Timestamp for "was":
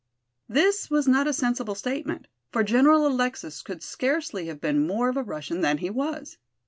0.89-1.07, 5.91-6.39